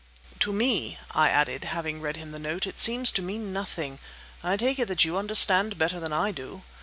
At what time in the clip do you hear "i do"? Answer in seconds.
6.11-6.63